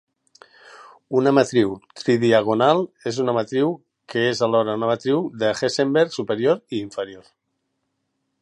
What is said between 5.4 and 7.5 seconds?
de Hessenberg superior i inferior.